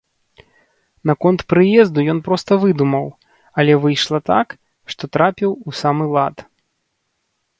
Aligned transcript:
Наконт 1.09 1.39
прыезду 1.51 2.05
ён 2.13 2.19
проста 2.27 2.51
выдумаў, 2.63 3.05
але 3.63 3.73
выйшла 3.83 4.19
так, 4.31 4.47
што 4.93 5.03
трапіў 5.17 5.51
у 5.73 5.75
самы 5.83 6.05
лад. 6.17 6.35